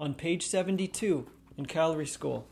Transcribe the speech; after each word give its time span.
On 0.00 0.14
page 0.14 0.46
72 0.46 1.26
in 1.56 1.66
Calorie 1.66 2.06
School, 2.06 2.46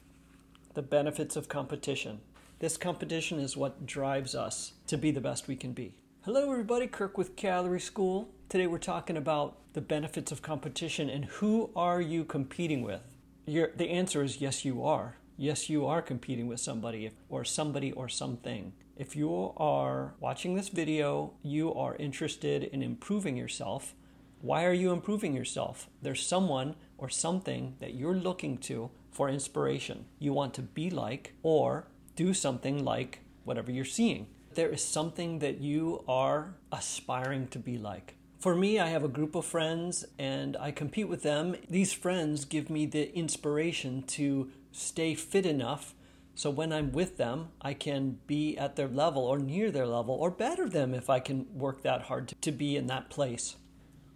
the 0.75 0.83
benefits 0.83 1.37
of 1.37 1.49
competition. 1.49 2.19
This 2.59 2.77
competition 2.77 3.39
is 3.39 3.57
what 3.57 3.87
drives 3.87 4.35
us 4.35 4.73
to 4.89 4.99
be 4.99 5.13
the 5.13 5.21
best 5.21 5.47
we 5.47 5.55
can 5.55 5.71
be. 5.71 5.95
Hello, 6.23 6.51
everybody. 6.51 6.89
Kirk 6.89 7.17
with 7.17 7.37
Calorie 7.37 7.79
School. 7.79 8.31
Today 8.49 8.67
we're 8.67 8.79
talking 8.79 9.17
about 9.17 9.59
the 9.75 9.81
benefits 9.81 10.33
of 10.33 10.43
competition 10.43 11.09
and 11.09 11.27
who 11.27 11.71
are 11.77 12.01
you 12.01 12.25
competing 12.25 12.83
with? 12.83 13.03
Your, 13.47 13.71
the 13.77 13.91
answer 13.91 14.25
is 14.25 14.41
yes, 14.41 14.65
you 14.65 14.85
are. 14.85 15.15
Yes, 15.37 15.71
you 15.71 15.87
are 15.87 16.03
competing 16.03 16.49
with 16.49 16.59
somebody 16.59 17.13
or 17.29 17.45
somebody 17.45 17.93
or 17.93 18.09
something. 18.09 18.73
If 18.97 19.15
you 19.15 19.53
are 19.57 20.15
watching 20.19 20.57
this 20.57 20.69
video, 20.69 21.35
you 21.45 21.73
are 21.75 21.95
interested 21.95 22.65
in 22.65 22.83
improving 22.83 23.37
yourself. 23.37 23.95
Why 24.41 24.65
are 24.65 24.73
you 24.73 24.91
improving 24.91 25.37
yourself? 25.37 25.89
There's 26.03 26.27
someone 26.27 26.75
or 26.99 27.09
something 27.09 27.77
that 27.81 27.95
you're 27.95 28.15
looking 28.15 28.59
to 28.59 28.91
for 29.11 29.29
inspiration. 29.29 30.07
You 30.19 30.33
want 30.33 30.55
to 30.55 30.63
be 30.63 30.91
like 30.91 31.35
or 31.43 31.89
do 32.15 32.35
something 32.35 32.85
like 32.85 33.21
whatever 33.45 33.71
you're 33.71 33.85
seeing. 33.85 34.27
There 34.55 34.71
is 34.71 34.83
something 34.83 35.41
that 35.41 35.61
you 35.61 36.05
are 36.09 36.55
aspiring 36.73 37.49
to 37.49 37.59
be 37.59 37.79
like. 37.79 38.15
For 38.39 38.55
me, 38.55 38.79
I 38.79 38.89
have 38.89 39.05
a 39.05 39.09
group 39.09 39.35
of 39.35 39.45
friends 39.45 40.05
and 40.19 40.57
I 40.59 40.71
compete 40.71 41.09
with 41.09 41.23
them. 41.23 41.57
These 41.69 41.93
friends 41.93 42.45
give 42.45 42.71
me 42.71 42.87
the 42.87 43.15
inspiration 43.15 44.03
to 44.09 44.51
stay 44.73 45.15
fit 45.15 45.47
enough 45.47 45.95
so 46.37 46.51
when 46.51 46.71
I'm 46.71 46.93
with 46.93 47.17
them, 47.17 47.49
I 47.63 47.73
can 47.73 48.19
be 48.27 48.59
at 48.59 48.77
their 48.77 48.89
level 48.89 49.25
or 49.25 49.39
near 49.39 49.71
their 49.71 49.87
level 49.87 50.15
or 50.15 50.31
better 50.31 50.69
them 50.69 50.93
if 50.93 51.09
I 51.09 51.19
can 51.19 51.47
work 51.55 51.81
that 51.83 52.03
hard 52.03 52.35
to, 52.43 52.53
be 52.53 52.77
in 52.77 52.89
that 52.89 53.09
place. 53.09 53.57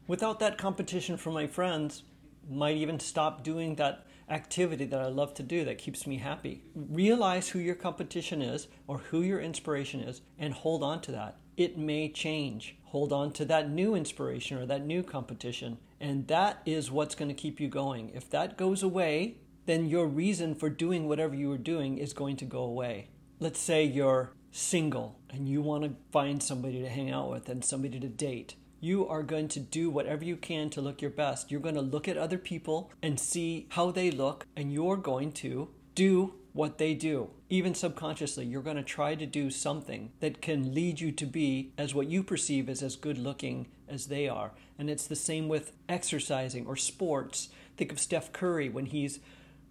Without 0.07 0.39
that 0.41 0.59
competition 0.59 1.17
from 1.17 1.33
my 1.33 1.47
friends, 1.47 2.03
might 2.51 2.77
even 2.77 3.01
stop 3.01 3.43
doing 3.45 3.77
that 3.77 4.07
activity 4.29 4.85
that 4.85 5.01
I 5.01 5.07
love 5.07 5.35
to 5.35 5.43
do 5.43 5.65
that 5.65 5.79
keeps 5.79 6.07
me 6.07 6.19
happy. 6.19 6.63
Realize 6.75 7.49
who 7.49 7.59
your 7.59 7.75
competition 7.75 8.41
is 8.43 8.69
or 8.87 8.99
who 8.99 9.23
your 9.23 9.41
inspiration 9.41 10.01
is 10.01 10.23
and 10.39 10.55
hold 10.55 10.83
on 10.83 11.01
to 11.03 11.13
that. 11.13 11.37
It 11.57 11.77
may 11.77 12.09
change. 12.09 12.77
Hold 12.85 13.13
on 13.13 13.33
to 13.33 13.45
that 13.47 13.71
new 13.71 13.95
inspiration 13.95 14.57
or 14.57 14.67
that 14.67 14.87
new 14.87 15.03
competition. 15.03 15.79
And 16.01 16.27
that 16.29 16.63
is 16.65 16.91
what's 16.91 17.15
going 17.15 17.29
to 17.29 17.35
keep 17.35 17.61
you 17.61 17.69
going. 17.69 18.11
If 18.15 18.31
that 18.31 18.57
goes 18.57 18.83
away, 18.83 19.37
then 19.67 19.87
your 19.87 20.07
reason 20.07 20.55
for 20.55 20.71
doing 20.71 21.07
whatever 21.07 21.35
you 21.35 21.49
were 21.49 21.59
doing 21.59 21.99
is 21.99 22.13
going 22.13 22.37
to 22.39 22.45
go 22.45 22.63
away. 22.63 23.09
Let's 23.41 23.61
say 23.61 23.85
you're 23.85 24.33
single 24.53 25.19
and 25.29 25.49
you 25.49 25.61
want 25.61 25.85
to 25.85 25.95
find 26.11 26.43
somebody 26.43 26.81
to 26.81 26.89
hang 26.89 27.11
out 27.11 27.31
with 27.31 27.49
and 27.49 27.65
somebody 27.65 28.01
to 28.01 28.09
date 28.09 28.55
you 28.81 29.07
are 29.07 29.23
going 29.23 29.49
to 29.49 29.61
do 29.61 29.91
whatever 29.91 30.25
you 30.25 30.37
can 30.37 30.71
to 30.71 30.81
look 30.81 31.03
your 31.03 31.11
best. 31.11 31.51
You're 31.51 31.61
going 31.61 31.75
to 31.75 31.81
look 31.81 32.09
at 32.09 32.17
other 32.17 32.39
people 32.39 32.91
and 33.03 33.21
see 33.21 33.67
how 33.71 33.91
they 33.91 34.11
look, 34.11 34.47
and 34.57 34.73
you're 34.73 34.97
going 34.97 35.33
to 35.33 35.69
do 35.95 36.35
what 36.53 36.79
they 36.79 36.95
do. 36.95 37.31
Even 37.49 37.75
subconsciously, 37.75 38.47
you're 38.47 38.63
going 38.63 38.77
to 38.77 38.83
try 38.83 39.15
to 39.15 39.27
do 39.27 39.51
something 39.51 40.11
that 40.21 40.41
can 40.41 40.75
lead 40.75 41.01
you 41.01 41.13
to 41.13 41.27
be 41.27 41.73
as 41.79 41.95
what 41.95 42.09
you 42.09 42.23
perceive 42.23 42.69
as 42.69 42.83
as 42.83 42.97
good 42.97 43.19
looking 43.19 43.69
as 43.89 44.07
they 44.07 44.29
are. 44.29 44.53
And 44.79 44.89
it's 44.89 45.07
the 45.07 45.17
same 45.17 45.49
with 45.49 45.73
exercising 45.89 46.67
or 46.67 46.77
sports. 46.77 47.51
Think 47.77 47.93
of 47.93 48.01
Steph 48.01 48.33
Curry 48.33 48.69
when 48.69 48.87
he's 48.87 49.21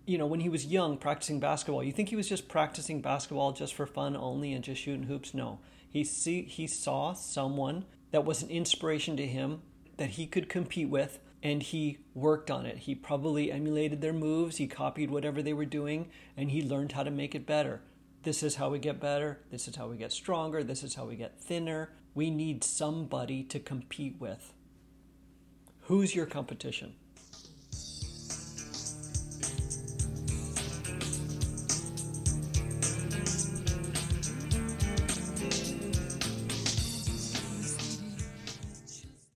you 0.05 0.17
know, 0.17 0.25
when 0.25 0.39
he 0.39 0.49
was 0.49 0.65
young 0.65 0.97
practicing 0.97 1.39
basketball, 1.39 1.83
you 1.83 1.91
think 1.91 2.09
he 2.09 2.15
was 2.15 2.27
just 2.27 2.47
practicing 2.47 2.99
basketball 2.99 3.51
just 3.51 3.75
for 3.75 3.85
fun 3.85 4.15
only 4.15 4.53
and 4.53 4.63
just 4.63 4.81
shooting 4.81 5.03
hoops? 5.03 5.35
No. 5.35 5.59
He 5.87 6.03
see 6.03 6.43
he 6.43 6.65
saw 6.65 7.13
someone 7.13 7.85
that 8.11 8.25
was 8.25 8.41
an 8.41 8.49
inspiration 8.49 9.17
to 9.17 9.27
him 9.27 9.61
that 9.97 10.11
he 10.11 10.25
could 10.25 10.49
compete 10.49 10.89
with 10.89 11.19
and 11.41 11.63
he 11.63 11.99
worked 12.13 12.51
on 12.51 12.65
it. 12.65 12.79
He 12.79 12.95
probably 12.95 13.51
emulated 13.51 14.01
their 14.01 14.13
moves, 14.13 14.57
he 14.57 14.67
copied 14.67 15.09
whatever 15.09 15.41
they 15.41 15.53
were 15.53 15.65
doing, 15.65 16.09
and 16.35 16.51
he 16.51 16.61
learned 16.61 16.91
how 16.91 17.03
to 17.03 17.11
make 17.11 17.33
it 17.33 17.45
better. 17.45 17.81
This 18.23 18.43
is 18.43 18.55
how 18.55 18.69
we 18.69 18.79
get 18.79 18.99
better. 18.99 19.39
This 19.49 19.67
is 19.67 19.77
how 19.77 19.87
we 19.87 19.97
get 19.97 20.11
stronger. 20.11 20.63
This 20.63 20.83
is 20.83 20.95
how 20.95 21.05
we 21.05 21.15
get 21.15 21.39
thinner. 21.39 21.91
We 22.13 22.29
need 22.29 22.63
somebody 22.63 23.43
to 23.43 23.59
compete 23.59 24.15
with. 24.19 24.53
Who's 25.83 26.13
your 26.13 26.25
competition? 26.25 26.95